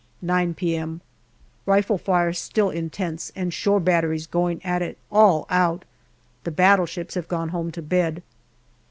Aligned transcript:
9 0.23 0.55
p.m. 0.55 0.99
Rifle 1.67 1.99
fire 1.99 2.33
still 2.33 2.71
intense, 2.71 3.31
and 3.35 3.53
shore 3.53 3.79
batteries 3.79 4.25
going 4.25 4.59
at 4.65 4.81
it 4.81 4.97
all 5.11 5.45
out. 5.47 5.85
The 6.43 6.49
battleships 6.49 7.13
have 7.13 7.27
gone 7.27 7.49
home 7.49 7.71
to 7.73 7.83
bed. 7.83 8.23